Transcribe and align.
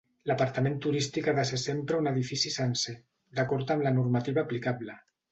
L'apartament 0.29 0.77
turístic 0.83 1.27
ha 1.27 1.33
de 1.39 1.43
ser 1.49 1.59
sempre 1.63 1.99
un 2.03 2.11
edifici 2.11 2.51
sencer, 2.55 2.93
d'acord 3.41 3.75
amb 3.75 3.85
la 3.89 3.93
normativa 3.99 4.43
aplicable. 4.45 4.97